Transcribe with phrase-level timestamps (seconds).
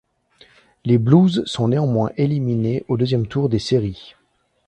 [0.83, 4.15] Les Blues sont néanmoins éliminés au deuxième tour des séries.